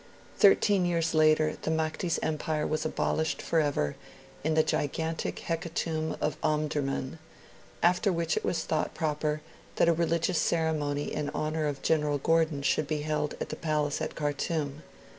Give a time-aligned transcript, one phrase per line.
[0.39, 3.95] Thirteen years later the Mahdi's empire was abolished forever
[4.43, 7.19] in the gigantic hecatomb of Omdurman;
[7.83, 9.41] after which it was thought proper
[9.75, 14.01] that a religious ceremony in honour of General Gordon should be held at the palace
[14.01, 14.81] at Khartoum.